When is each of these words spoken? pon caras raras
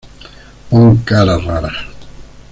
pon 0.67 0.95
caras 1.05 1.43
raras 1.45 1.77